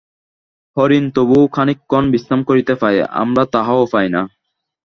[0.77, 4.21] হরিণ তবুও খানিকক্ষণ বিশ্রাম করিতে পায়, আমরা তাহাও পাই না।